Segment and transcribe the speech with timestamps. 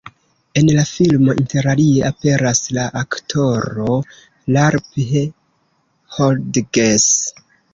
[0.59, 3.99] En la filmo interalie aperas la aktoro
[4.57, 4.99] Ralph
[6.17, 7.09] Hodges.